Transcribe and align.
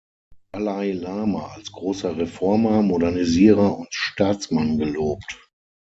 Dalai 0.51 0.93
Lama 0.93 1.53
als 1.53 1.71
großer 1.73 2.17
Reformer, 2.17 2.81
Modernisierer 2.81 3.77
und 3.77 3.93
Staatsmann 3.93 4.79
gelobt. 4.79 5.47